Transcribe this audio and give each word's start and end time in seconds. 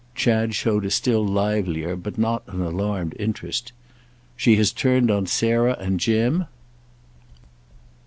Chad 0.15 0.55
showed 0.55 0.83
a 0.83 0.89
still 0.89 1.23
livelier, 1.23 1.95
but 1.95 2.17
not 2.17 2.41
an 2.47 2.59
alarmed 2.59 3.15
interest. 3.19 3.71
"She 4.35 4.55
has 4.55 4.71
turned 4.73 5.11
on 5.11 5.27
Sarah 5.27 5.77
and 5.79 5.99
Jim?" 5.99 6.45